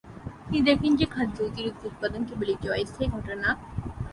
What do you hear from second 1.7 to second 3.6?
উৎপাদন কেবল একটি অস্থায়ী ঘটনা।